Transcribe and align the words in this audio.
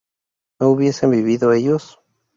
¿no 0.59 0.69
hubiesen 0.71 1.11
vivido 1.11 1.53
ellos? 1.53 1.99